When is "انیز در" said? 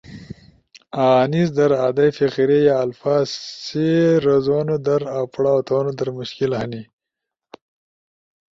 1.21-1.71